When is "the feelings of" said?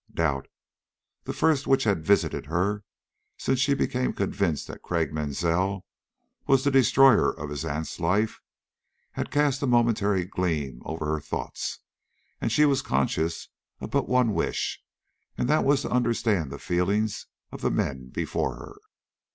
16.51-17.61